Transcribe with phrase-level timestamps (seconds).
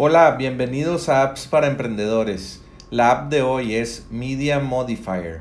[0.00, 2.62] Hola, bienvenidos a Apps para Emprendedores.
[2.88, 5.40] La app de hoy es Media Modifier.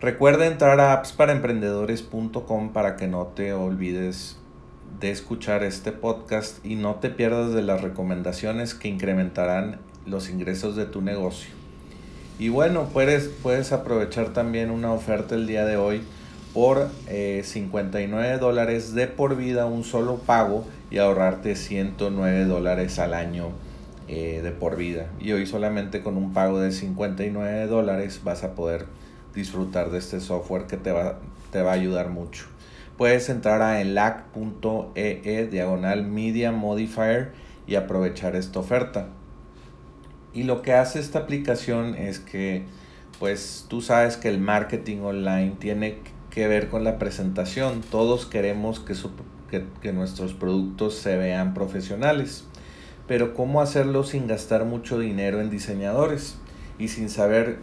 [0.00, 4.38] Recuerda entrar a appsparaemprendedores.com para que no te olvides
[5.00, 10.76] de escuchar este podcast y no te pierdas de las recomendaciones que incrementarán los ingresos
[10.76, 11.50] de tu negocio.
[12.38, 16.00] Y bueno, puedes, puedes aprovechar también una oferta el día de hoy
[16.54, 16.88] por
[17.42, 23.50] 59 eh, dólares de por vida un solo pago y ahorrarte 109 dólares al año
[24.12, 25.06] eh, de por vida.
[25.20, 28.86] Y hoy solamente con un pago de 59 dólares vas a poder
[29.36, 31.20] disfrutar de este software que te va,
[31.52, 32.46] te va a ayudar mucho.
[32.98, 37.34] Puedes entrar a elac.ee e diagonal media modifier
[37.68, 39.10] y aprovechar esta oferta.
[40.34, 42.64] Y lo que hace esta aplicación es que
[43.20, 45.98] pues tú sabes que el marketing online tiene
[46.30, 47.80] que ver con la presentación.
[47.82, 48.96] Todos queremos que,
[49.80, 52.48] que nuestros productos se vean profesionales
[53.10, 56.38] pero cómo hacerlo sin gastar mucho dinero en diseñadores
[56.78, 57.58] y sin saber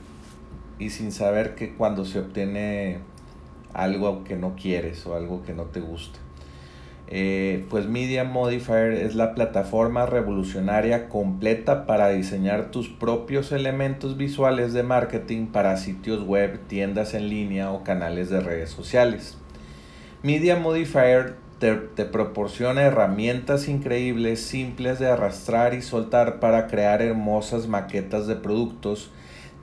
[0.78, 2.98] y sin saber que cuando se obtiene
[3.74, 6.20] algo que no quieres o algo que no te gusta.
[7.08, 14.74] Eh, pues Media Modifier es la plataforma revolucionaria completa para diseñar tus propios elementos visuales
[14.74, 19.38] de marketing para sitios web, tiendas en línea o canales de redes sociales.
[20.24, 28.28] Media Modifier te, proporciona herramientas increíbles, simples de arrastrar y soltar para crear hermosas maquetas
[28.28, 29.10] de productos,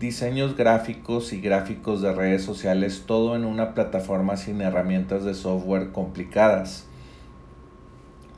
[0.01, 5.93] diseños gráficos y gráficos de redes sociales, todo en una plataforma sin herramientas de software
[5.93, 6.87] complicadas.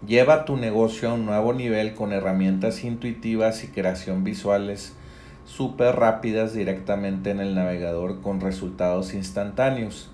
[0.06, 4.94] Lleva tu negocio a un nuevo nivel con herramientas intuitivas y creación visuales
[5.46, 10.10] súper rápidas directamente en el navegador con resultados instantáneos.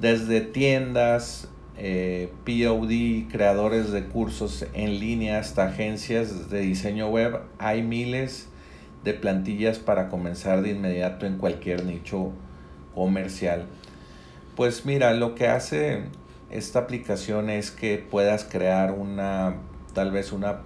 [0.00, 1.48] Desde tiendas,
[1.80, 8.48] eh, POD, creadores de cursos en línea, hasta agencias de diseño web, hay miles
[9.04, 12.32] de plantillas para comenzar de inmediato en cualquier nicho
[12.96, 13.66] comercial.
[14.56, 16.02] Pues mira, lo que hace
[16.50, 19.54] esta aplicación es que puedas crear una,
[19.94, 20.62] tal vez una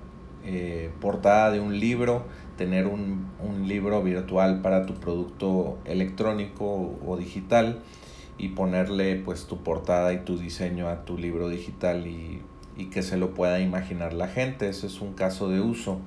[0.46, 2.24] eh, portada de un libro,
[2.56, 7.82] tener un, un libro virtual para tu producto electrónico o digital
[8.38, 12.42] y ponerle pues tu portada y tu diseño a tu libro digital y,
[12.90, 14.68] que se lo pueda imaginar la gente.
[14.68, 16.00] Ese es un caso de uso.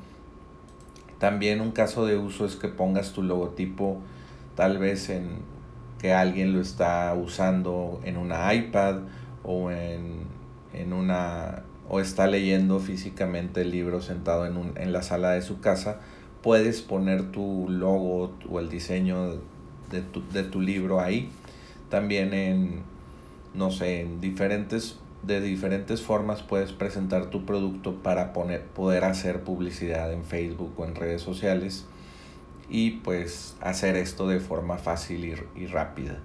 [1.19, 4.01] También un caso de uso es que pongas tu logotipo
[4.55, 5.39] tal vez en
[5.99, 8.99] que alguien lo está usando en una iPad
[9.43, 10.25] o en,
[10.91, 15.61] una o está leyendo físicamente el libro sentado en, un, en la sala de su
[15.61, 16.01] casa,
[16.41, 19.35] puedes poner tu logo o el diseño
[19.91, 21.31] de tu, de tu libro ahí
[21.89, 22.83] también en,
[23.53, 29.43] no sé, en diferentes, de diferentes formas puedes presentar tu producto para poner, poder hacer
[29.43, 31.85] publicidad en Facebook o en redes sociales
[32.69, 36.19] y pues hacer esto de forma fácil y, y rápida.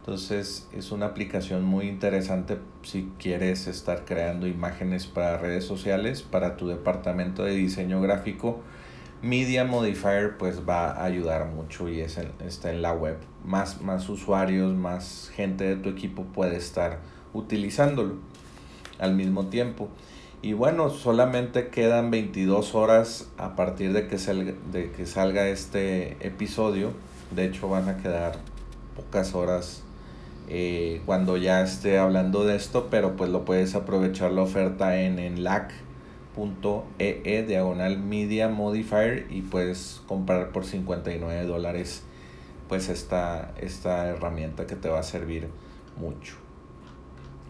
[0.00, 6.56] Entonces es una aplicación muy interesante si quieres estar creando imágenes para redes sociales, para
[6.56, 8.62] tu departamento de diseño gráfico
[9.22, 13.16] Media Modifier pues va a ayudar mucho y es está en la web.
[13.44, 17.00] Más, más usuarios, más gente de tu equipo puede estar
[17.32, 18.14] utilizándolo
[18.98, 19.88] al mismo tiempo.
[20.40, 26.16] Y bueno, solamente quedan 22 horas a partir de que, salga, de que salga este
[26.24, 26.92] episodio.
[27.34, 28.38] De hecho van a quedar
[28.94, 29.82] pocas horas
[30.48, 35.18] eh, cuando ya esté hablando de esto, pero pues lo puedes aprovechar la oferta en,
[35.18, 35.72] en LAC
[36.38, 42.04] .ee e diagonal media modifier y puedes comprar por 59 dólares
[42.68, 45.48] pues esta, esta herramienta que te va a servir
[45.98, 46.36] mucho.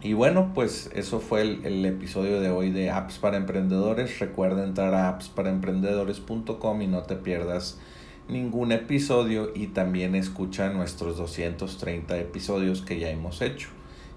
[0.00, 4.21] Y bueno, pues eso fue el, el, episodio de hoy de Apps para Emprendedores.
[4.21, 7.81] Recuerda entrar a appsparaemprendedores.com y no te pierdas
[8.28, 13.70] ningún episodio y también escucha nuestros 230 episodios que ya hemos hecho.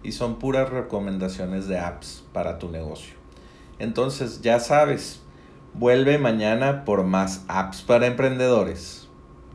[0.03, 3.20] Y son puras recomendaciones de apps para tu negocio.
[3.81, 5.21] Entonces ya sabes,
[5.73, 9.09] vuelve mañana por más apps para emprendedores.